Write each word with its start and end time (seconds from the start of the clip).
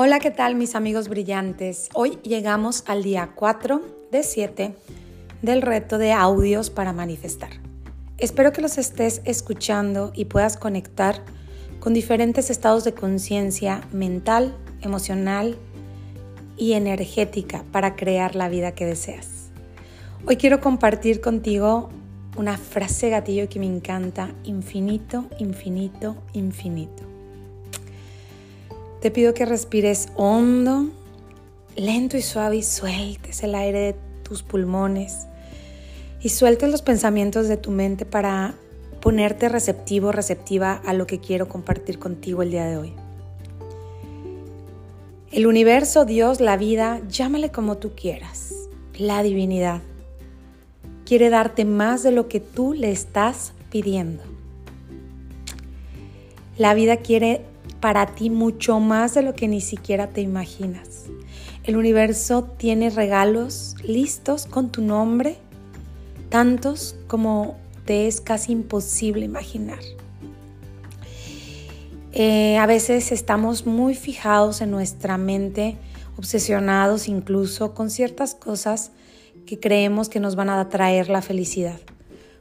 Hola, 0.00 0.20
¿qué 0.20 0.30
tal 0.30 0.54
mis 0.54 0.76
amigos 0.76 1.08
brillantes? 1.08 1.88
Hoy 1.92 2.20
llegamos 2.22 2.84
al 2.86 3.02
día 3.02 3.32
4 3.34 3.82
de 4.12 4.22
7 4.22 4.76
del 5.42 5.60
reto 5.60 5.98
de 5.98 6.12
audios 6.12 6.70
para 6.70 6.92
manifestar. 6.92 7.50
Espero 8.16 8.52
que 8.52 8.62
los 8.62 8.78
estés 8.78 9.22
escuchando 9.24 10.12
y 10.14 10.26
puedas 10.26 10.56
conectar 10.56 11.24
con 11.80 11.94
diferentes 11.94 12.48
estados 12.48 12.84
de 12.84 12.94
conciencia 12.94 13.80
mental, 13.90 14.56
emocional 14.82 15.58
y 16.56 16.74
energética 16.74 17.64
para 17.72 17.96
crear 17.96 18.36
la 18.36 18.48
vida 18.48 18.76
que 18.76 18.86
deseas. 18.86 19.50
Hoy 20.26 20.36
quiero 20.36 20.60
compartir 20.60 21.20
contigo 21.20 21.88
una 22.36 22.56
frase 22.56 23.10
gatillo 23.10 23.48
que 23.48 23.58
me 23.58 23.66
encanta, 23.66 24.30
infinito, 24.44 25.24
infinito, 25.40 26.14
infinito. 26.34 27.07
Te 29.00 29.12
pido 29.12 29.32
que 29.32 29.44
respires 29.44 30.08
hondo, 30.16 30.88
lento 31.76 32.16
y 32.16 32.22
suave 32.22 32.56
y 32.56 32.62
sueltes 32.64 33.44
el 33.44 33.54
aire 33.54 33.78
de 33.78 33.96
tus 34.24 34.42
pulmones 34.42 35.28
y 36.20 36.30
sueltes 36.30 36.70
los 36.70 36.82
pensamientos 36.82 37.46
de 37.46 37.56
tu 37.56 37.70
mente 37.70 38.04
para 38.04 38.54
ponerte 39.00 39.48
receptivo, 39.48 40.10
receptiva 40.10 40.82
a 40.84 40.92
lo 40.94 41.06
que 41.06 41.20
quiero 41.20 41.48
compartir 41.48 42.00
contigo 42.00 42.42
el 42.42 42.50
día 42.50 42.66
de 42.66 42.76
hoy. 42.76 42.92
El 45.30 45.46
universo, 45.46 46.04
Dios, 46.04 46.40
la 46.40 46.56
vida, 46.56 47.00
llámale 47.08 47.52
como 47.52 47.76
tú 47.76 47.92
quieras, 47.94 48.52
la 48.98 49.22
divinidad, 49.22 49.80
quiere 51.04 51.30
darte 51.30 51.64
más 51.64 52.02
de 52.02 52.10
lo 52.10 52.26
que 52.26 52.40
tú 52.40 52.72
le 52.72 52.90
estás 52.90 53.52
pidiendo. 53.70 54.24
La 56.56 56.74
vida 56.74 56.96
quiere 56.96 57.42
para 57.80 58.06
ti 58.06 58.30
mucho 58.30 58.80
más 58.80 59.14
de 59.14 59.22
lo 59.22 59.34
que 59.34 59.48
ni 59.48 59.60
siquiera 59.60 60.08
te 60.08 60.20
imaginas. 60.20 61.06
El 61.64 61.76
universo 61.76 62.44
tiene 62.44 62.90
regalos 62.90 63.76
listos 63.82 64.46
con 64.46 64.70
tu 64.70 64.82
nombre, 64.82 65.36
tantos 66.28 66.96
como 67.06 67.56
te 67.84 68.06
es 68.06 68.20
casi 68.20 68.52
imposible 68.52 69.24
imaginar. 69.24 69.80
Eh, 72.12 72.56
a 72.58 72.66
veces 72.66 73.12
estamos 73.12 73.66
muy 73.66 73.94
fijados 73.94 74.60
en 74.60 74.70
nuestra 74.70 75.18
mente, 75.18 75.76
obsesionados 76.16 77.06
incluso 77.06 77.74
con 77.74 77.90
ciertas 77.90 78.34
cosas 78.34 78.90
que 79.46 79.60
creemos 79.60 80.08
que 80.08 80.20
nos 80.20 80.34
van 80.34 80.50
a 80.50 80.68
traer 80.68 81.08
la 81.08 81.22
felicidad 81.22 81.78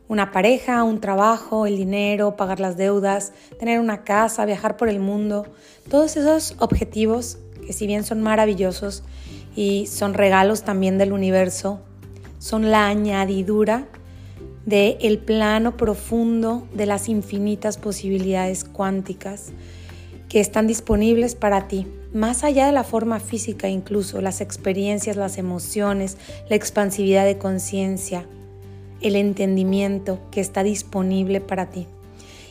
una 0.08 0.32
pareja, 0.32 0.84
un 0.84 1.02
trabajo, 1.02 1.66
el 1.66 1.76
dinero, 1.76 2.36
pagar 2.36 2.60
las 2.60 2.78
deudas, 2.78 3.34
tener 3.60 3.80
una 3.80 4.04
casa, 4.04 4.46
viajar 4.46 4.78
por 4.78 4.90
el 4.90 5.00
mundo, 5.00 5.46
todos 5.90 6.18
esos 6.18 6.56
objetivos 6.60 7.38
que 7.66 7.74
si 7.74 7.88
bien 7.88 8.04
son 8.04 8.22
maravillosos 8.22 9.04
y 9.56 9.88
son 9.88 10.14
regalos 10.14 10.64
también 10.64 10.98
del 10.98 11.12
universo, 11.12 11.82
son 12.40 12.72
la 12.72 12.88
añadidura 12.88 13.88
del 14.66 14.98
el 15.02 15.18
plano 15.20 15.76
profundo 15.76 16.68
de 16.74 16.86
las 16.86 17.10
infinitas 17.10 17.78
posibilidades 17.78 18.64
cuánticas 18.64 19.52
que 20.30 20.40
están 20.40 20.68
disponibles 20.68 21.36
para 21.36 21.68
ti, 21.68 21.88
más 22.14 22.44
allá 22.44 22.66
de 22.66 22.74
la 22.74 22.84
forma 22.84 23.20
física 23.20 23.70
incluso, 23.70 24.22
las 24.22 24.42
experiencias, 24.42 25.16
las 25.16 25.38
emociones, 25.38 26.18
la 26.50 26.56
expansividad 26.56 27.26
de 27.26 27.38
conciencia, 27.38 28.26
el 29.02 29.16
entendimiento 29.16 30.20
que 30.32 30.42
está 30.42 30.64
disponible 30.64 31.42
para 31.42 31.70
ti. 31.70 31.88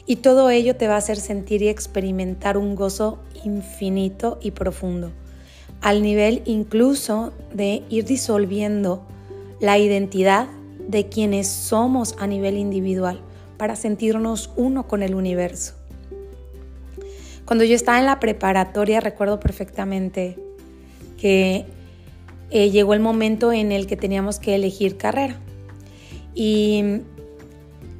Y 0.06 0.16
todo 0.16 0.50
ello 0.50 0.76
te 0.76 0.86
va 0.86 0.94
a 0.94 0.98
hacer 0.98 1.16
sentir 1.16 1.62
y 1.62 1.68
experimentar 1.68 2.56
un 2.56 2.76
gozo 2.76 3.18
infinito 3.44 4.38
y 4.40 4.52
profundo, 4.52 5.10
al 5.80 6.02
nivel 6.02 6.42
incluso 6.44 7.32
de 7.52 7.82
ir 7.90 8.04
disolviendo 8.04 9.02
la 9.60 9.78
identidad 9.78 10.48
de 10.86 11.08
quienes 11.08 11.48
somos 11.48 12.14
a 12.18 12.26
nivel 12.26 12.56
individual 12.56 13.20
para 13.56 13.74
sentirnos 13.74 14.50
uno 14.56 14.86
con 14.86 15.02
el 15.02 15.14
universo. 15.14 15.74
Cuando 17.44 17.64
yo 17.64 17.74
estaba 17.74 17.98
en 17.98 18.06
la 18.06 18.20
preparatoria 18.20 19.00
recuerdo 19.00 19.40
perfectamente 19.40 20.36
que 21.16 21.64
eh, 22.50 22.70
llegó 22.70 22.94
el 22.94 23.00
momento 23.00 23.52
en 23.52 23.72
el 23.72 23.86
que 23.86 23.96
teníamos 23.96 24.38
que 24.38 24.54
elegir 24.54 24.96
carrera. 24.96 25.40
Y 26.36 27.00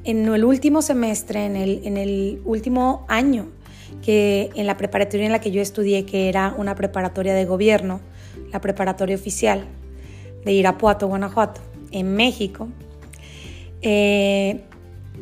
en 0.03 0.27
el 0.33 0.45
último 0.45 0.83
semestre, 0.83 1.45
en 1.45 1.97
el, 1.97 2.39
último 2.45 3.03
año, 3.09 3.47
que 4.03 4.51
en 4.53 4.67
la 4.67 4.77
preparatoria 4.77 5.25
en 5.25 5.31
la 5.31 5.41
que 5.41 5.49
yo 5.49 5.59
estudié, 5.59 6.05
que 6.05 6.29
era 6.29 6.53
una 6.55 6.75
preparatoria 6.75 7.33
de 7.33 7.45
gobierno, 7.45 7.99
la 8.53 8.61
preparatoria 8.61 9.15
oficial 9.15 9.65
de 10.45 10.53
Irapuato, 10.53 11.07
Guanajuato, 11.07 11.61
en 11.91 12.15
México, 12.15 12.69
eh, 13.81 14.61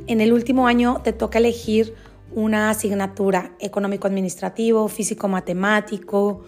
en 0.07 0.21
el 0.21 0.33
último 0.33 0.67
año 0.67 0.99
te 1.01 1.13
toca 1.13 1.39
elegir 1.39 1.95
una 2.33 2.69
asignatura 2.69 3.55
económico-administrativo, 3.61 4.89
físico-matemático, 4.89 6.43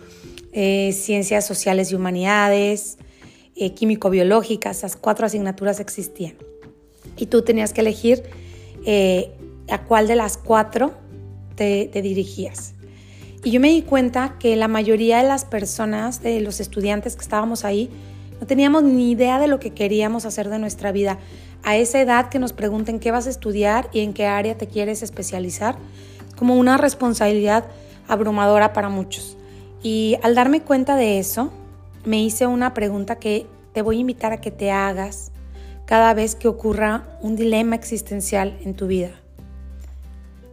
eh, 0.52 0.92
ciencias 0.92 1.48
sociales 1.48 1.94
y 1.94 1.96
humanidades, 1.96 2.98
eh, 3.56 3.74
químico-biológicas, 3.74 4.80
esas 4.80 4.98
cuatro 4.98 5.26
asignaturas 5.26 5.80
existían 5.80 6.36
y 7.18 7.26
tú 7.28 7.42
tenías 7.42 7.74
que 7.74 7.82
elegir 7.82 8.24
eh, 8.86 9.32
a 9.70 9.84
cuál 9.84 10.08
de 10.08 10.16
las 10.16 10.38
cuatro 10.38 10.94
te, 11.56 11.90
te 11.92 12.02
dirigías. 12.02 12.74
Y 13.44 13.52
yo 13.52 13.60
me 13.60 13.70
di 13.70 13.82
cuenta 13.82 14.36
que 14.40 14.56
la 14.56 14.68
mayoría 14.68 15.18
de 15.18 15.28
las 15.28 15.46
personas, 15.46 16.22
de 16.22 16.42
los 16.42 16.60
estudiantes 16.60 17.16
que 17.16 17.22
estábamos 17.22 17.66
ahí, 17.66 17.90
no 18.40 18.48
teníamos 18.48 18.84
ni 18.84 19.12
idea 19.12 19.40
de 19.40 19.48
lo 19.48 19.60
que 19.60 19.72
queríamos 19.72 20.26
hacer 20.26 20.50
de 20.50 20.60
nuestra 20.60 20.92
vida. 20.92 21.18
A 21.64 21.76
esa 21.76 22.00
edad 22.00 22.30
que 22.30 22.40
nos 22.40 22.54
pregunten 22.54 23.00
qué 23.00 23.12
vas 23.12 23.28
a 23.28 23.30
estudiar 23.30 23.90
y 23.92 24.02
en 24.02 24.14
qué 24.14 24.26
área 24.26 24.58
te 24.58 24.68
quieres 24.68 25.02
especializar, 25.02 25.78
como 26.36 26.56
una 26.56 26.78
responsabilidad 26.78 27.66
abrumadora 28.08 28.74
para 28.74 28.90
muchos. 28.90 29.38
Y 29.82 30.18
al 30.22 30.36
darme 30.36 30.62
cuenta 30.62 30.96
de 30.96 31.20
eso, 31.20 31.52
me 32.06 32.22
hice 32.22 32.48
una 32.48 32.74
pregunta 32.74 33.18
que 33.18 33.48
te 33.74 33.82
voy 33.82 33.98
a 33.98 34.02
invitar 34.02 34.34
a 34.34 34.42
que 34.42 34.52
te 34.52 34.72
hagas 34.72 35.32
cada 35.88 36.14
vez 36.14 36.36
que 36.36 36.50
ocurra 36.50 37.08
un 37.22 37.38
dilema 37.38 37.74
existencial 37.74 38.60
en 38.64 38.76
tu 38.76 38.88
vida? 38.88 39.12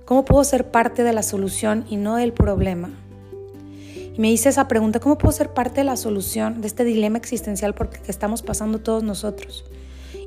¿Cómo 0.05 0.25
puedo 0.25 0.45
ser 0.45 0.71
parte 0.71 1.03
de 1.03 1.13
la 1.13 1.25
solución 1.25 1.85
y 1.91 1.97
no 1.97 2.15
del 2.17 2.33
problema? 2.33 2.91
Y 4.17 4.21
me 4.21 4.31
hice 4.31 4.51
esa 4.51 4.69
pregunta, 4.69 5.01
¿cómo 5.01 5.19
puedo 5.19 5.33
ser 5.33 5.53
parte 5.53 5.81
de 5.81 5.85
la 5.85 5.97
solución 5.97 6.61
de 6.61 6.69
este 6.69 6.85
dilema 6.85 7.19
existencial 7.19 7.75
porque 7.75 7.99
estamos 8.07 8.43
pasando 8.43 8.79
todos 8.79 9.03
nosotros 9.03 9.65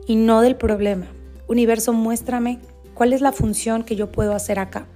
y 0.07 0.17
no 0.17 0.41
del 0.41 0.57
problema? 0.57 1.07
Universo, 1.47 1.93
muéstrame 1.93 2.59
cuál 2.93 3.13
es 3.13 3.21
la 3.21 3.31
función 3.31 3.83
que 3.83 3.95
yo 3.95 4.11
puedo 4.11 4.33
hacer 4.33 4.59
acá. 4.59 4.87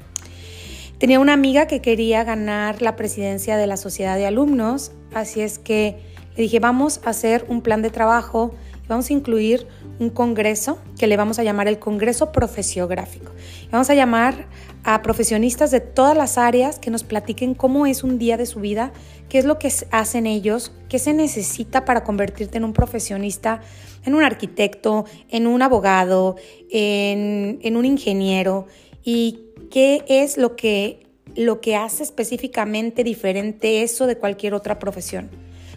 Tenía 0.97 1.21
una 1.21 1.31
amiga 1.31 1.67
que 1.67 1.81
quería 1.81 2.25
ganar 2.25 2.81
la 2.81 2.97
presidencia 2.97 3.55
de 3.55 3.65
la 3.65 3.77
sociedad 3.77 4.17
de 4.17 4.25
alumnos, 4.25 4.91
así 5.13 5.39
es 5.39 5.57
que 5.57 5.97
le 6.35 6.43
dije, 6.43 6.59
vamos 6.59 6.99
a 7.05 7.11
hacer 7.11 7.45
un 7.47 7.61
plan 7.61 7.81
de 7.81 7.91
trabajo 7.91 8.53
y 8.83 8.87
vamos 8.87 9.09
a 9.09 9.13
incluir 9.13 9.67
un 10.01 10.09
congreso 10.09 10.79
que 10.97 11.05
le 11.05 11.15
vamos 11.15 11.37
a 11.37 11.43
llamar 11.43 11.67
el 11.67 11.77
Congreso 11.77 12.31
Profesiográfico. 12.31 13.31
Vamos 13.71 13.89
a 13.91 13.93
llamar 13.93 14.47
a 14.83 15.03
profesionistas 15.03 15.69
de 15.69 15.79
todas 15.79 16.17
las 16.17 16.39
áreas 16.39 16.79
que 16.79 16.89
nos 16.89 17.03
platiquen 17.03 17.53
cómo 17.53 17.85
es 17.85 18.03
un 18.03 18.17
día 18.17 18.35
de 18.35 18.47
su 18.47 18.59
vida, 18.59 18.91
qué 19.29 19.37
es 19.37 19.45
lo 19.45 19.59
que 19.59 19.71
hacen 19.91 20.25
ellos, 20.25 20.71
qué 20.89 20.97
se 20.97 21.13
necesita 21.13 21.85
para 21.85 22.03
convertirte 22.03 22.57
en 22.57 22.63
un 22.63 22.73
profesionista, 22.73 23.61
en 24.03 24.15
un 24.15 24.23
arquitecto, 24.23 25.05
en 25.29 25.45
un 25.45 25.61
abogado, 25.61 26.35
en, 26.71 27.59
en 27.61 27.77
un 27.77 27.85
ingeniero 27.85 28.65
y 29.03 29.41
qué 29.69 30.03
es 30.07 30.35
lo 30.37 30.55
que, 30.55 31.05
lo 31.35 31.61
que 31.61 31.75
hace 31.75 32.01
específicamente 32.01 33.03
diferente 33.03 33.83
eso 33.83 34.07
de 34.07 34.17
cualquier 34.17 34.55
otra 34.55 34.79
profesión 34.79 35.29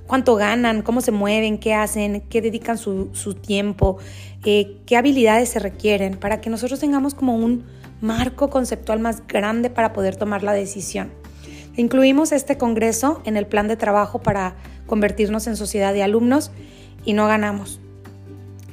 cuánto 0.07 0.37
ganan, 0.37 0.83
cómo 0.83 1.01
se 1.01 1.13
mueven, 1.13 1.59
qué 1.59 1.75
hacen, 1.75 2.23
qué 2.29 2.41
dedican 2.41 2.79
su, 2.79 3.35
tiempo, 3.41 3.99
eh, 4.45 4.79
qué 4.87 4.97
habilidades 4.97 5.49
se 5.51 5.59
requieren, 5.59 6.17
para 6.17 6.41
que 6.41 6.51
nosotros 6.51 6.81
tengamos 6.81 7.15
como 7.15 7.37
un 7.37 7.65
marco 8.01 8.51
conceptual 8.51 9.01
más 9.01 9.27
grande 9.27 9.71
para 9.71 9.93
poder 9.93 10.17
tomar 10.17 10.43
la 10.43 10.53
decisión. 10.53 11.11
Incluimos 11.77 12.33
este 12.33 12.57
congreso 12.57 13.21
en 13.25 13.37
el 13.37 13.47
plan 13.47 13.67
de 13.67 13.77
trabajo 13.77 14.21
para 14.21 14.55
convertirnos 14.87 15.47
en 15.47 15.57
sociedad 15.57 15.93
de 15.93 16.03
alumnos 16.03 16.51
y 17.05 17.15
no 17.15 17.27
ganamos. 17.27 17.81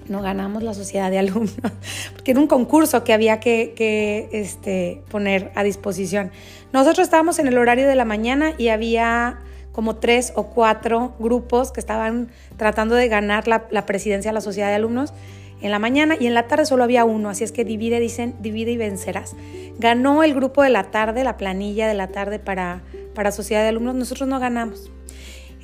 No 0.08 0.22
ganamos 0.22 0.62
la 0.62 0.74
sociedad 0.74 1.10
de 1.10 1.20
alumnos, 1.20 1.56
porque 2.14 2.32
era 2.32 2.40
un 2.40 2.48
concurso 2.48 3.04
que 3.04 3.14
había 3.14 3.40
que, 3.40 3.74
que 3.76 4.30
este, 4.34 5.02
poner 5.10 5.52
a 5.56 5.64
disposición. 5.64 6.32
Nosotros 6.74 7.06
estábamos 7.06 7.40
en 7.40 7.48
el 7.48 7.58
horario 7.58 7.88
de 7.88 7.96
la 7.96 8.06
mañana 8.06 8.54
y 8.58 8.68
había 8.68 9.40
como 9.72 9.96
tres 9.96 10.34
o 10.36 10.48
cuatro 10.48 11.14
grupos 11.20 11.72
que 11.72 11.80
estaban 11.80 12.30
tratando 12.58 12.96
de 12.96 13.08
ganar 13.08 13.48
la, 13.48 13.86
presidencia 13.86 14.32
de 14.32 14.36
la 14.36 14.42
sociedad 14.42 14.70
de 14.70 14.76
alumnos 14.76 15.14
en 15.62 15.72
la 15.72 15.80
mañana 15.80 16.16
y 16.20 16.28
en 16.28 16.34
la 16.34 16.48
tarde 16.48 16.66
solo 16.66 16.84
había 16.84 17.06
uno, 17.06 17.30
así 17.30 17.44
es 17.44 17.52
que 17.52 17.64
divide, 17.64 18.00
dicen, 18.00 18.36
divide 18.40 18.72
y 18.72 18.78
vencerás. 18.78 19.36
Ganó 19.78 20.24
el 20.24 20.34
grupo 20.34 20.64
de 20.64 20.72
la 20.72 20.86
tarde, 20.86 21.24
la 21.24 21.38
planilla 21.38 21.88
de 21.88 21.94
la 21.94 22.08
tarde 22.08 22.40
para, 22.40 22.82
para 23.14 23.32
sociedad 23.32 23.62
de 23.62 23.70
alumnos, 23.70 23.96
nosotros 23.96 24.28
no 24.28 24.40
ganamos. 24.40 24.92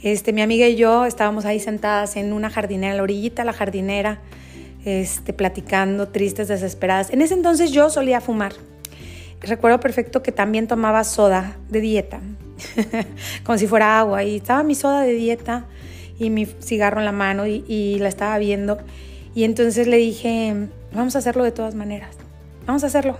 Este, 0.03 0.33
mi 0.33 0.43
amiga 0.43 0.67
y 0.67 0.75
yo 0.75 1.05
estábamos 1.05 1.45
ahí 1.45 1.59
sentadas 1.59 2.15
en 2.15 2.31
una 2.31 2.51
jardinera, 2.51 2.91
en 2.91 2.97
la 2.97 3.03
orillita 3.03 3.43
la 3.43 3.53
jardinera, 3.53 4.19
este, 4.85 5.33
platicando, 5.33 6.09
tristes, 6.09 6.47
desesperadas. 6.47 7.09
En 7.09 7.23
ese 7.23 7.33
entonces 7.33 7.71
yo 7.71 7.89
solía 7.89 8.21
fumar. 8.21 8.53
Recuerdo 9.41 9.79
perfecto 9.79 10.21
que 10.21 10.31
también 10.31 10.67
tomaba 10.67 11.03
soda 11.03 11.57
de 11.69 11.81
dieta, 11.81 12.21
como 13.43 13.57
si 13.57 13.67
fuera 13.67 13.99
agua. 13.99 14.23
Y 14.23 14.37
estaba 14.37 14.63
mi 14.63 14.75
soda 14.75 15.01
de 15.01 15.13
dieta 15.13 15.65
y 16.19 16.29
mi 16.29 16.45
cigarro 16.45 16.99
en 16.99 17.05
la 17.05 17.11
mano 17.11 17.47
y, 17.47 17.63
y 17.67 17.99
la 17.99 18.09
estaba 18.09 18.37
viendo. 18.37 18.77
Y 19.35 19.43
entonces 19.43 19.87
le 19.87 19.97
dije, 19.97 20.67
vamos 20.93 21.15
a 21.15 21.19
hacerlo 21.19 21.43
de 21.43 21.51
todas 21.51 21.75
maneras. 21.75 22.15
Vamos 22.65 22.83
a 22.83 22.87
hacerlo. 22.87 23.17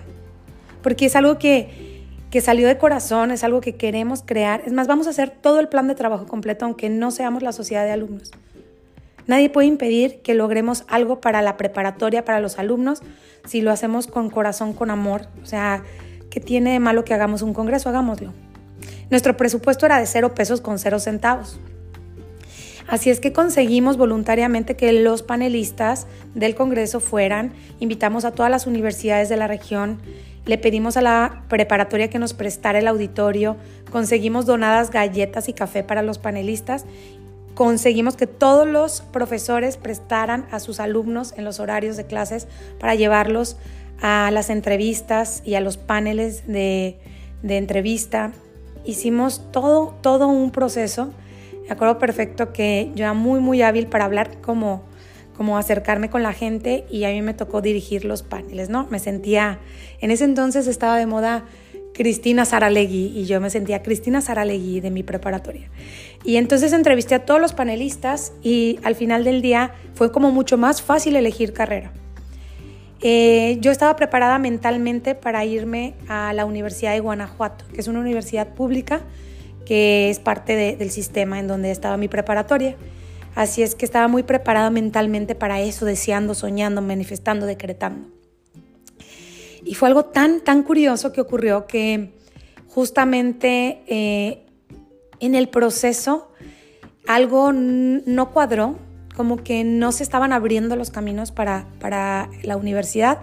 Porque 0.82 1.06
es 1.06 1.16
algo 1.16 1.38
que, 1.38 2.06
que 2.32 2.42
salió 2.42 2.68
de 2.68 2.78
corazón, 2.78 3.32
es 3.32 3.44
algo 3.44 3.62
que 3.62 3.76
queremos 3.76 4.24
crear. 4.26 4.62
Es 4.66 4.74
más, 4.74 4.88
vamos 4.88 5.08
a 5.08 5.12
hacer 5.12 5.30
todo 5.30 5.60
el 5.60 5.70
plan 5.70 5.88
de 5.88 5.96
trabajo 5.96 6.26
completo, 6.26 6.66
aunque 6.66 6.90
no 6.90 7.12
seamos 7.12 7.44
la 7.44 7.52
sociedad 7.52 7.86
de 7.86 7.92
alumnos. 7.92 8.32
Nadie 9.28 9.50
puede 9.50 9.68
impedir 9.68 10.22
que 10.22 10.34
logremos 10.34 10.86
algo 10.88 11.20
para 11.20 11.42
la 11.42 11.58
preparatoria, 11.58 12.24
para 12.24 12.40
los 12.40 12.60
alumnos, 12.60 13.02
si 13.46 13.62
lo 13.62 13.72
hacemos 13.72 14.08
con 14.08 14.30
corazón, 14.30 14.74
con 14.74 14.90
amor. 14.90 15.28
O 15.44 15.46
sea, 15.46 15.84
¿qué 16.30 16.40
tiene 16.40 16.72
de 16.72 16.80
malo 16.80 17.04
que 17.04 17.14
hagamos 17.14 17.42
un 17.42 17.54
congreso? 17.54 17.90
Hagámoslo. 17.90 18.34
Nuestro 19.10 19.38
presupuesto 19.38 19.86
era 19.86 20.00
de 20.00 20.06
cero 20.06 20.34
pesos 20.36 20.62
con 20.62 20.80
cero 20.80 21.00
centavos. 21.00 21.60
Así 22.88 23.10
es 23.10 23.20
que 23.20 23.34
conseguimos 23.34 23.98
voluntariamente 23.98 24.76
que 24.76 24.94
los 24.94 25.22
panelistas 25.22 26.08
del 26.36 26.56
Congreso 26.56 27.00
fueran, 27.00 27.52
invitamos 27.80 28.24
a 28.24 28.32
todas 28.32 28.50
las 28.50 28.66
universidades 28.66 29.28
de 29.28 29.36
la 29.36 29.48
región, 29.48 30.00
le 30.46 30.58
pedimos 30.58 30.96
a 30.96 31.02
la 31.02 31.44
preparatoria 31.50 32.10
que 32.10 32.20
nos 32.20 32.34
prestara 32.34 32.80
el 32.80 32.88
auditorio, 32.88 33.58
conseguimos 33.92 34.46
donadas 34.46 34.90
galletas 34.90 35.50
y 35.50 35.54
café 35.54 35.84
para 35.84 36.02
los 36.02 36.18
panelistas 36.18 36.86
conseguimos 37.58 38.16
que 38.16 38.28
todos 38.28 38.68
los 38.68 39.02
profesores 39.02 39.78
prestaran 39.78 40.46
a 40.52 40.60
sus 40.60 40.80
alumnos 40.80 41.34
en 41.38 41.44
los 41.44 41.60
horarios 41.60 41.98
de 41.98 42.06
clases 42.06 42.48
para 42.80 42.94
llevarlos 42.94 43.58
a 44.00 44.30
las 44.32 44.52
entrevistas 44.52 45.42
y 45.44 45.56
a 45.56 45.60
los 45.60 45.76
paneles 45.76 46.46
de, 46.46 47.00
entrevista. 47.42 48.32
Hicimos 48.88 49.42
todo, 49.52 49.94
todo 50.02 50.28
un 50.30 50.50
proceso. 50.50 51.12
Me 51.66 51.74
acuerdo 51.74 52.00
perfecto 52.00 52.54
que 52.54 52.90
yo 52.96 53.04
era 53.04 53.14
muy, 53.14 53.42
muy 53.42 53.62
hábil 53.62 53.88
para 53.88 54.06
hablar 54.06 54.40
como, 54.40 54.84
como 55.36 55.58
acercarme 55.58 56.10
con 56.10 56.24
la 56.24 56.32
gente 56.32 56.86
y 56.90 57.04
a 57.04 57.10
mí 57.10 57.22
me 57.22 57.34
tocó 57.34 57.62
dirigir 57.62 58.06
los 58.06 58.24
paneles, 58.24 58.70
¿no? 58.70 58.88
Me 58.90 59.00
sentía, 59.00 59.60
en 60.00 60.10
ese 60.10 60.24
entonces 60.24 60.68
estaba 60.68 60.98
de 60.98 61.06
moda 61.06 61.44
Cristina 61.94 62.46
Saralegui 62.46 63.12
y 63.14 63.26
yo 63.26 63.42
me 63.42 63.50
sentía 63.50 63.84
Cristina 63.84 64.22
Saralegui 64.22 64.80
de 64.80 64.90
mi 64.90 65.04
preparatoria. 65.04 65.70
Y 66.24 66.38
entonces 66.38 66.72
entrevisté 66.72 67.16
a 67.16 67.26
todos 67.26 67.42
los 67.42 67.54
panelistas 67.54 68.32
y 68.42 68.80
al 68.84 68.96
final 68.96 69.26
del 69.26 69.42
día 69.42 69.74
fue 69.96 70.14
como 70.14 70.32
mucho 70.32 70.58
más 70.58 70.82
fácil 70.82 71.18
elegir 71.18 71.52
carrera. 71.52 71.92
Eh, 73.02 73.58
yo 73.62 73.72
estaba 73.72 73.96
preparada 73.96 74.40
mentalmente 74.40 75.14
para 75.14 75.46
irme 75.46 75.94
a 76.08 76.34
la 76.34 76.46
Universidad 76.46 76.94
de 76.94 77.00
Guanajuato, 77.00 77.66
que 77.74 77.80
es 77.80 77.88
una 77.88 78.00
universidad 78.00 78.54
pública 78.56 79.02
que 79.66 80.10
es 80.10 80.20
parte 80.20 80.76
del 80.78 80.92
sistema 80.92 81.40
en 81.40 81.48
donde 81.48 81.72
estaba 81.72 81.98
mi 81.98 82.08
preparatoria. 82.08 82.78
Así 83.36 83.62
es 83.62 83.76
que 83.76 83.86
estaba 83.86 84.08
muy 84.08 84.24
preparada 84.24 84.70
mentalmente 84.70 85.36
para 85.36 85.60
eso, 85.60 85.86
deseando, 85.86 86.34
soñando, 86.34 86.82
manifestando, 86.82 87.46
decretando. 87.46 88.08
Y 89.64 89.76
fue 89.76 89.90
algo 89.90 90.06
tan, 90.06 90.40
tan 90.40 90.64
curioso 90.64 91.12
que 91.12 91.20
ocurrió 91.20 91.68
que 91.68 92.14
justamente 92.70 93.84
eh, 93.88 94.46
en 95.20 95.36
el 95.36 95.50
proceso 95.50 96.32
algo 97.06 97.52
no 97.52 98.32
cuadró, 98.32 98.78
como 99.18 99.38
que 99.38 99.64
no 99.64 99.92
se 99.92 100.04
estaban 100.04 100.32
abriendo 100.32 100.76
los 100.76 100.92
caminos 100.92 101.32
para, 101.32 101.66
para 101.80 102.30
la 102.44 102.56
universidad. 102.56 103.18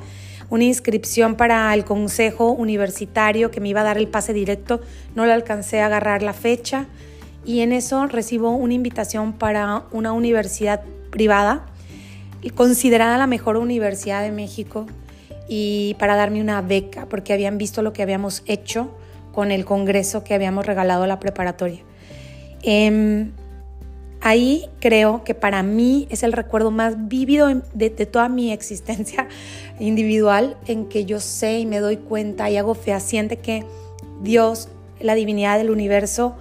Una 0.50 0.64
inscripción 0.64 1.36
para 1.36 1.72
el 1.72 1.84
consejo 1.84 2.50
universitario 2.50 3.52
que 3.52 3.60
me 3.60 3.68
iba 3.68 3.82
a 3.82 3.84
dar 3.84 3.96
el 3.96 4.08
pase 4.08 4.32
directo, 4.32 4.80
no 5.14 5.24
le 5.24 5.32
alcancé 5.32 5.80
a 5.80 5.86
agarrar 5.86 6.24
la 6.24 6.32
fecha 6.32 6.86
y 7.46 7.60
en 7.60 7.72
eso 7.72 8.08
recibo 8.08 8.50
una 8.50 8.74
invitación 8.74 9.34
para 9.34 9.84
una 9.92 10.12
universidad 10.12 10.82
privada, 11.10 11.64
considerada 12.56 13.16
la 13.16 13.28
mejor 13.28 13.56
universidad 13.56 14.22
de 14.22 14.32
México, 14.32 14.86
y 15.48 15.94
para 16.00 16.16
darme 16.16 16.40
una 16.40 16.60
beca, 16.62 17.06
porque 17.06 17.32
habían 17.32 17.56
visto 17.56 17.82
lo 17.82 17.92
que 17.92 18.02
habíamos 18.02 18.42
hecho 18.46 18.96
con 19.32 19.52
el 19.52 19.64
congreso 19.64 20.24
que 20.24 20.34
habíamos 20.34 20.66
regalado 20.66 21.04
a 21.04 21.06
la 21.06 21.20
preparatoria. 21.20 21.80
Em, 22.62 23.32
ahí 24.24 24.70
creo 24.80 25.22
que 25.22 25.34
para 25.34 25.62
mí 25.62 26.08
es 26.10 26.22
el 26.22 26.32
recuerdo 26.32 26.70
más 26.70 27.08
vívido 27.08 27.46
de, 27.74 27.90
de, 27.90 28.06
toda 28.06 28.30
mi 28.30 28.52
existencia 28.52 29.28
individual, 29.78 30.56
en 30.66 30.86
que 30.88 31.04
yo 31.04 31.20
sé 31.20 31.58
y 31.58 31.66
me 31.66 31.78
doy 31.78 31.98
cuenta 31.98 32.50
y 32.50 32.56
hago 32.56 32.74
fehaciente 32.74 33.36
que 33.36 33.64
Dios, 34.22 34.68
la 34.98 35.14
divinidad 35.14 35.58
del 35.58 35.70
universo, 35.70 36.36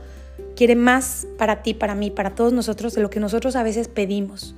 quiere 0.56 0.78
más 0.78 1.28
para 1.38 1.62
ti, 1.62 1.74
para 1.74 1.94
mí, 1.94 2.10
para 2.10 2.36
todos 2.36 2.54
nosotros 2.54 2.96
de 2.96 3.02
lo 3.02 3.10
que 3.10 3.20
nosotros 3.20 3.58
a 3.58 3.64
veces 3.64 3.90
pedimos. 3.90 4.56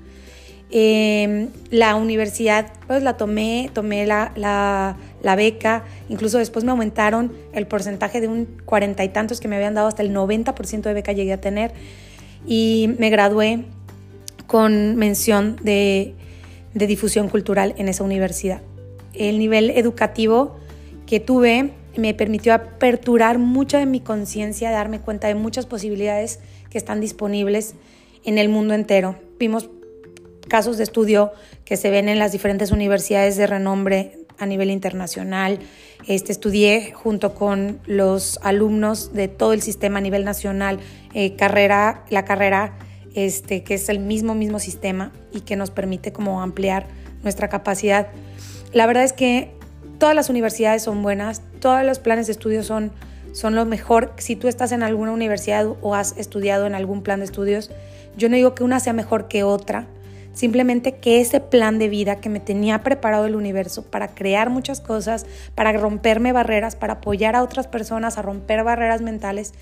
Em, 0.69 1.49
la 1.71 1.95
universidad, 1.95 2.73
pues 2.85 3.01
la 3.01 3.17
tomé, 3.17 3.71
tomé 3.73 4.05
la, 4.05 4.31
la, 4.35 5.35
beca, 5.35 5.83
incluso 6.09 6.37
después 6.37 6.63
me 6.63 6.71
aumentaron 6.71 7.33
el 7.53 7.65
porcentaje 7.65 8.21
de 8.21 8.27
un 8.27 8.45
cuarenta 8.65 9.03
y 9.03 9.09
tantos 9.09 9.39
que 9.39 9.47
me 9.47 9.55
habían 9.55 9.73
dado, 9.73 9.87
hasta 9.87 10.03
el 10.03 10.13
90% 10.13 10.81
de 10.81 10.93
beca 10.93 11.11
llegué 11.11 11.33
a 11.33 11.41
tener 11.41 11.71
y 12.47 12.95
me 12.99 13.09
gradué 13.09 13.65
con 14.47 14.95
mención 14.95 15.57
de, 15.61 16.13
de 16.73 16.87
difusión 16.87 17.29
cultural 17.29 17.73
en 17.77 17.87
esa 17.87 18.03
universidad. 18.03 18.61
El 19.13 19.39
nivel 19.39 19.71
educativo 19.71 20.57
que 21.05 21.19
tuve 21.19 21.71
me 21.97 22.13
permitió 22.13 22.53
aperturar 22.53 23.37
mucha 23.39 23.79
de 23.79 23.85
mi 23.85 24.01
conciencia, 24.01 24.71
darme 24.71 24.99
cuenta 24.99 25.27
de 25.27 25.35
muchas 25.35 25.65
posibilidades 25.65 26.39
que 26.69 26.77
están 26.77 26.99
disponibles 26.99 27.75
en 28.25 28.37
el 28.37 28.49
mundo 28.49 28.73
entero. 28.73 29.15
Vimos 29.39 29.69
casos 30.47 30.77
de 30.77 30.83
estudio 30.83 31.31
que 31.63 31.77
se 31.77 31.89
ven 31.89 32.09
en 32.09 32.19
las 32.19 32.31
diferentes 32.31 32.71
universidades 32.71 33.37
de 33.37 33.47
renombre 33.47 34.24
a 34.37 34.45
nivel 34.45 34.69
internacional. 34.69 35.59
Este, 36.07 36.31
estudié 36.31 36.91
junto 36.93 37.33
con 37.33 37.79
los 37.85 38.39
alumnos 38.43 39.13
de 39.13 39.27
todo 39.27 39.53
el 39.53 39.61
sistema 39.61 39.99
a 39.99 40.01
nivel 40.01 40.23
nacional, 40.25 40.79
eh, 41.13 41.35
carrera, 41.35 42.03
la 42.09 42.25
carrera 42.25 42.77
este, 43.15 43.63
que 43.63 43.75
es 43.75 43.89
el 43.89 43.99
mismo, 43.99 44.35
mismo 44.35 44.59
sistema 44.59 45.11
y 45.31 45.41
que 45.41 45.55
nos 45.55 45.71
permite 45.71 46.11
como 46.11 46.41
ampliar 46.41 46.87
nuestra 47.23 47.49
capacidad. 47.49 48.07
La 48.73 48.85
verdad 48.85 49.03
es 49.03 49.13
que 49.13 49.51
todas 49.97 50.15
las 50.15 50.29
universidades 50.29 50.83
son 50.83 51.01
buenas, 51.01 51.41
todos 51.59 51.83
los 51.83 51.99
planes 51.99 52.27
de 52.27 52.33
estudio 52.33 52.61
son, 52.63 52.91
son 53.31 53.55
lo 53.55 53.65
mejor. 53.65 54.13
Si 54.17 54.35
tú 54.35 54.47
estás 54.47 54.71
en 54.73 54.83
alguna 54.83 55.11
universidad 55.11 55.65
o 55.81 55.95
has 55.95 56.17
estudiado 56.17 56.67
en 56.67 56.75
algún 56.75 57.01
plan 57.01 57.19
de 57.19 57.25
estudios, 57.25 57.71
yo 58.17 58.29
no 58.29 58.35
digo 58.35 58.53
que 58.53 58.63
una 58.63 58.79
sea 58.79 58.93
mejor 58.93 59.27
que 59.27 59.43
otra, 59.43 59.87
Simplemente 60.35 60.97
que 60.97 61.21
ese 61.21 61.39
plan 61.39 61.79
de 61.79 61.87
vida 61.87 62.17
que 62.17 62.27
me 62.27 62.41
tenía 62.41 62.83
preparado 62.83 63.25
el 63.25 63.35
universo 63.35 63.83
para 63.83 64.09
crear 64.09 64.49
muchas 64.49 64.81
cosas, 64.81 65.25
para 65.55 65.71
romperme 65.71 66.33
barreras, 66.33 66.75
para 66.75 66.95
apoyar 66.95 67.37
a 67.37 67.41
otras 67.41 67.67
personas 67.67 68.17
a 68.17 68.21
romper 68.21 68.65
barreras 68.65 69.01
mentales, 69.01 69.53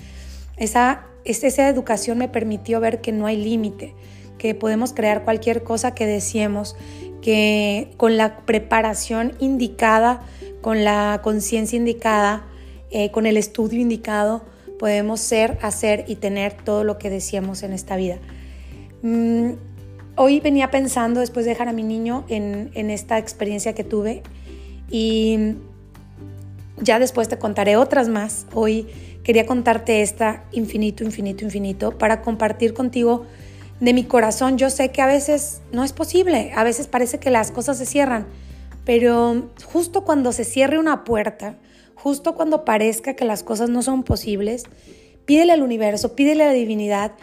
esa, 0.57 1.05
esa 1.25 1.69
educación 1.69 2.17
me 2.17 2.27
permitió 2.27 2.79
ver 2.79 3.01
que 3.01 3.11
no 3.11 3.27
hay 3.27 3.37
límite, 3.37 3.93
que 4.39 4.55
podemos 4.55 4.93
crear 4.93 5.23
cualquier 5.23 5.63
cosa 5.63 5.93
que 5.93 6.07
deseemos, 6.07 6.75
que 7.21 7.93
con 7.97 8.17
la 8.17 8.37
preparación 8.39 9.33
indicada, 9.39 10.23
con 10.61 10.83
la 10.83 11.21
conciencia 11.23 11.77
indicada, 11.77 12.47
eh, 12.89 13.11
con 13.11 13.27
el 13.27 13.37
estudio 13.37 13.79
indicado, 13.79 14.43
podemos 14.79 15.19
ser, 15.21 15.59
hacer 15.61 16.05
y 16.07 16.15
tener 16.15 16.53
todo 16.53 16.83
lo 16.83 16.97
que 16.97 17.11
deseamos 17.11 17.61
en 17.61 17.73
esta 17.73 17.95
vida. 17.95 18.17
Mm, 19.03 19.51
Hoy 20.15 20.39
venía 20.39 20.69
pensando, 20.69 21.21
después 21.21 21.45
de 21.45 21.51
dejar 21.51 21.69
a 21.69 21.73
mi 21.73 21.81
niño, 21.81 22.23
en, 22.29 22.69
esta 22.91 23.17
experiencia 23.17 23.73
que 23.73 23.83
tuve 23.83 24.21
y 24.89 25.55
ya 26.79 26.99
después 26.99 27.29
te 27.29 27.39
contaré 27.39 27.77
otras 27.77 28.09
más. 28.09 28.45
Hoy 28.53 28.87
quería 29.23 29.47
contarte 29.47 30.03
esta 30.03 30.43
infinito, 30.51 31.03
infinito, 31.03 31.43
infinito 31.43 31.97
para 31.97 32.21
compartir 32.21 32.75
contigo 32.75 33.25
de 33.79 33.93
mi 33.93 34.03
corazón. 34.03 34.59
Yo 34.59 34.69
sé 34.69 34.91
que 34.91 35.01
a 35.01 35.07
veces 35.07 35.61
no 35.71 35.83
es 35.83 35.93
posible, 35.93 36.51
a 36.55 36.63
veces 36.63 36.85
parece 36.85 37.17
que 37.17 37.31
las 37.31 37.49
cosas 37.49 37.79
se 37.79 37.87
cierran, 37.87 38.27
pero 38.85 39.49
justo 39.65 40.03
cuando 40.03 40.31
se 40.31 40.43
cierre 40.43 40.77
una 40.77 41.05
puerta, 41.05 41.57
justo 41.95 42.35
cuando 42.35 42.65
parezca 42.65 43.15
que 43.15 43.25
las 43.25 43.41
cosas 43.41 43.71
no 43.71 43.81
son 43.81 44.03
posibles, 44.03 44.65
pídele 45.25 45.53
al 45.53 45.63
universo, 45.63 46.15
pídele 46.15 46.43
a 46.43 46.47
la 46.47 46.53
divinidad 46.53 47.13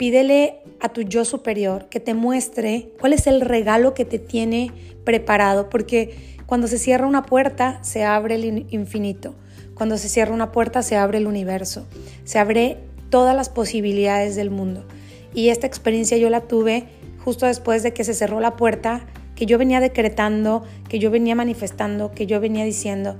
Pídele 0.00 0.62
a 0.80 0.88
tu 0.88 1.02
yo 1.02 1.26
superior 1.26 1.90
que 1.90 2.00
te 2.00 2.14
muestre 2.14 2.88
cuál 2.98 3.12
es 3.12 3.26
el 3.26 3.42
regalo 3.42 3.92
que 3.92 4.06
te 4.06 4.18
tiene 4.18 4.72
preparado, 5.04 5.68
porque 5.68 6.38
cuando 6.46 6.68
se 6.68 6.78
cierra 6.78 7.06
una 7.06 7.26
puerta 7.26 7.84
se 7.84 8.02
abre 8.02 8.36
el 8.36 8.64
infinito, 8.70 9.34
cuando 9.74 9.98
se 9.98 10.08
cierra 10.08 10.32
una 10.32 10.52
puerta 10.52 10.82
se 10.82 10.96
abre 10.96 11.18
el 11.18 11.26
universo, 11.26 11.86
se 12.24 12.38
abre 12.38 12.78
todas 13.10 13.36
las 13.36 13.50
posibilidades 13.50 14.36
del 14.36 14.48
mundo. 14.48 14.86
Y 15.34 15.50
esta 15.50 15.66
experiencia 15.66 16.16
yo 16.16 16.30
la 16.30 16.40
tuve 16.40 16.86
justo 17.22 17.44
después 17.44 17.82
de 17.82 17.92
que 17.92 18.02
se 18.02 18.14
cerró 18.14 18.40
la 18.40 18.56
puerta, 18.56 19.04
que 19.36 19.44
yo 19.44 19.58
venía 19.58 19.80
decretando, 19.80 20.62
que 20.88 20.98
yo 20.98 21.10
venía 21.10 21.34
manifestando, 21.34 22.10
que 22.12 22.26
yo 22.26 22.40
venía 22.40 22.64
diciendo. 22.64 23.16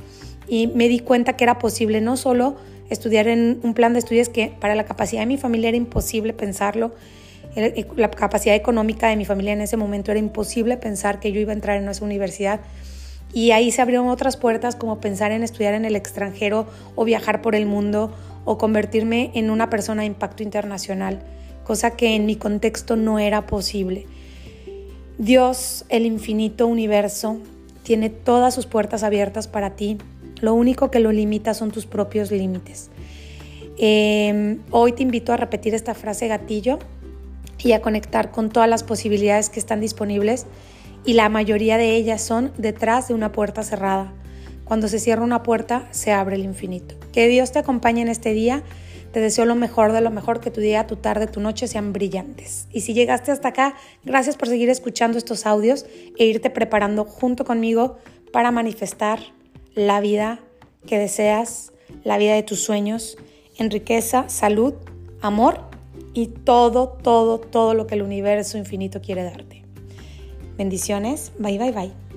Y 0.49 0.69
me 0.69 0.89
di 0.89 1.01
cuenta 1.01 1.37
que 1.37 1.45
era 1.45 1.59
posible 1.59 2.01
no 2.01 2.17
solo 2.17 2.57
estudiar 2.91 3.29
en 3.29 3.61
un 3.63 3.75
plan 3.75 3.93
de 3.93 4.01
estudios 4.01 4.29
que 4.29 4.53
para 4.61 4.75
la 4.75 4.85
capacidad 4.85 5.23
de 5.23 5.27
mi 5.27 5.39
familia 5.39 5.69
era 5.69 5.77
imposible 5.77 6.33
pensarlo, 6.33 6.93
la 7.97 8.11
capacidad 8.11 8.55
económica 8.55 9.09
de 9.09 9.17
mi 9.17 9.25
familia 9.25 9.53
en 9.53 9.61
ese 9.61 9.77
momento 9.77 10.11
era 10.11 10.21
imposible 10.21 10.77
pensar 10.77 11.19
que 11.19 11.33
yo 11.33 11.41
iba 11.41 11.51
a 11.51 11.55
entrar 11.55 11.77
en 11.77 11.89
esa 11.89 12.05
universidad. 12.05 12.61
Y 13.33 13.53
ahí 13.53 13.71
se 13.71 13.83
abrieron 13.83 14.09
otras 14.09 14.37
puertas 14.37 14.77
como 14.77 15.01
pensar 15.01 15.33
en 15.33 15.43
estudiar 15.43 15.75
en 15.75 15.85
el 15.85 15.97
extranjero 15.97 16.67
o 16.95 17.05
viajar 17.05 17.43
por 17.43 17.55
el 17.55 17.67
mundo 17.67 18.13
o 18.45 18.59
convertirme 18.59 19.31
en 19.35 19.51
una 19.51 19.71
persona 19.71 20.03
de 20.03 20.07
impacto 20.07 20.43
internacional, 20.43 21.21
cosa 21.65 21.93
que 21.93 22.15
en 22.15 22.27
mi 22.27 22.37
contexto 22.37 22.97
no 22.97 23.19
era 23.19 23.47
posible. 23.47 24.07
Dios, 25.19 25.85
el 25.89 26.07
infinito 26.07 26.67
universo, 26.67 27.39
tiene 27.83 28.11
todas 28.11 28.55
sus 28.55 28.67
puertas 28.67 29.03
abiertas 29.03 29.49
para 29.49 29.71
ti. 29.71 29.99
Lo 30.41 30.55
único 30.55 30.91
que 30.91 31.01
lo 31.01 31.13
limita 31.13 31.55
son 31.55 31.71
tus 31.71 31.87
propios 31.87 32.31
límites. 32.31 32.91
Em, 33.79 34.59
hoy 34.71 34.93
te 34.93 35.03
invito 35.03 35.33
a 35.33 35.37
repetir 35.37 35.75
esta 35.75 35.95
frase 35.95 36.29
gatillo 36.29 36.79
y 37.59 37.73
a 37.73 37.81
conectar 37.81 38.31
con 38.31 38.51
todas 38.51 38.69
las 38.69 38.83
posibilidades 38.83 39.51
que 39.51 39.61
están 39.61 39.81
disponibles 39.81 40.47
y 41.05 41.15
la 41.15 41.29
mayoría 41.29 41.79
de 41.79 41.97
ellas 41.97 42.23
son 42.23 42.53
detrás 42.59 43.09
de 43.09 43.15
una 43.15 43.33
puerta 43.33 43.63
cerrada. 43.63 44.13
Cuando 44.65 44.87
se 44.87 44.99
cierra 44.99 45.25
una 45.25 45.43
puerta, 45.43 45.89
se 45.91 46.13
abre 46.13 46.37
el 46.37 46.45
infinito. 46.45 46.95
Que 47.13 47.27
Dios 47.27 47.53
te 47.53 47.59
acompañe 47.59 48.03
en 48.03 48.09
este 48.09 48.33
día. 48.33 48.63
Te 49.13 49.19
deseo 49.19 49.45
lo 49.45 49.57
mejor 49.57 49.93
de 49.93 50.01
lo 50.01 50.11
mejor, 50.11 50.41
que 50.41 50.53
tu 50.53 50.61
día, 50.61 50.87
tu 50.87 50.97
tarde, 50.97 51.27
tu 51.27 51.41
noche 51.41 51.67
sean 51.67 51.93
brillantes. 51.93 52.69
Y 52.71 52.83
si 52.83 52.95
llegaste 52.95 53.33
hasta 53.33 53.49
acá, 53.49 53.75
gracias 54.05 54.37
por 54.37 54.47
seguir 54.47 54.69
escuchando 54.69 55.19
estos 55.19 55.47
audios 55.47 55.87
e 56.17 56.27
irte 56.27 56.51
preparando 56.51 57.05
junto 57.05 57.45
conmigo 57.45 57.99
para 58.33 58.53
manifestar 58.53 59.19
la 59.75 60.01
vida 60.01 60.41
que 60.87 60.99
deseas, 60.99 61.73
la 62.05 62.19
vida 62.19 62.35
de 62.35 62.43
tus 62.43 62.63
sueños, 62.63 63.17
en 63.59 63.71
riqueza, 63.71 64.29
salud, 64.29 64.75
amor 65.21 65.61
y 66.15 66.27
todo, 66.27 66.89
todo, 66.89 67.39
todo 67.39 67.75
lo 67.75 67.87
que 67.87 67.95
el 67.95 68.03
universo 68.03 68.59
infinito 68.59 69.01
quiere 69.01 69.23
darte. 69.23 69.65
Bendiciones, 70.57 71.33
bye 71.39 71.59
bye 71.59 71.73
bye. 71.73 72.10